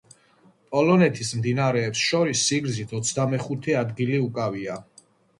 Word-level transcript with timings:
პოლონეთის 0.75 1.33
მდინარეებს 1.41 2.01
შორის 2.05 2.41
სიგრძით 2.51 2.95
ოცდამეხუთე 2.99 3.75
ადგილი 3.83 4.17
უკავია. 4.23 4.79